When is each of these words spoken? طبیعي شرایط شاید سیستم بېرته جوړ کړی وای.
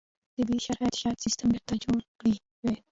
طبیعي 0.35 0.59
شرایط 0.67 0.95
شاید 1.01 1.21
سیستم 1.25 1.47
بېرته 1.53 1.73
جوړ 1.83 1.99
کړی 2.19 2.33
وای. 2.63 2.75